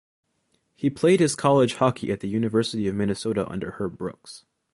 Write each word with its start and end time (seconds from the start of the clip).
He 0.73 0.89
played 0.89 1.19
his 1.19 1.35
college 1.35 1.75
hockey 1.75 2.11
at 2.11 2.21
the 2.21 2.27
University 2.27 2.87
of 2.87 2.95
Minnesota 2.95 3.47
under 3.47 3.73
Herb 3.73 3.99
Brooks. 3.99 4.45